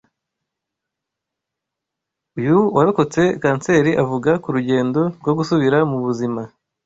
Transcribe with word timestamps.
Uyu 2.37 2.57
warokotse 2.75 3.21
kanseri 3.41 3.91
avuga 4.03 4.31
k’Urugendo 4.41 5.01
rwo 5.19 5.33
gusubira 5.37 5.77
mu 5.89 5.97
buzima" 6.05 6.41